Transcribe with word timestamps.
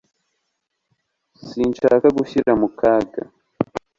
sinshaka 1.45 2.07
gushyira 2.17 2.51
mu 2.61 2.67
kaga 2.79 3.23